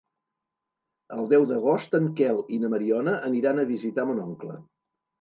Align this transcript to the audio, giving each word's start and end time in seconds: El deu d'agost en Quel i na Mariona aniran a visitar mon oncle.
El 1.17 1.29
deu 1.35 1.45
d'agost 1.51 1.95
en 2.01 2.09
Quel 2.21 2.43
i 2.57 2.61
na 2.65 2.75
Mariona 2.75 3.17
aniran 3.31 3.61
a 3.67 3.71
visitar 3.77 4.11
mon 4.13 4.29
oncle. 4.29 4.61